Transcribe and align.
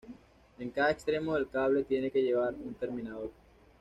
En 0.57 0.71
cada 0.71 0.89
extremo 0.89 1.35
del 1.35 1.47
cable 1.47 1.83
tiene 1.83 2.09
que 2.09 2.23
llevar 2.23 2.55
un 2.55 2.73
terminador. 2.73 3.29